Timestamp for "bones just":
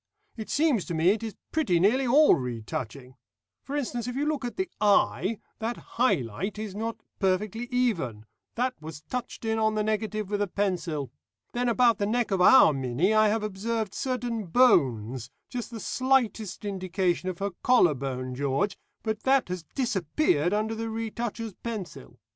14.47-15.69